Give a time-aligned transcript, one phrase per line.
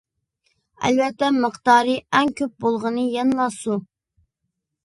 [0.87, 3.81] ئەلۋەتتە، مىقدارى ئەڭ كۆپ بولغىنى يەنىلا سۇ.